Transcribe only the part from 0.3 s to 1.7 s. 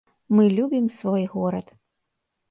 Мы любім свой горад.